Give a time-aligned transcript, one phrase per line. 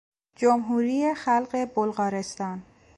[0.35, 2.63] جمهوری خلق بلغارستان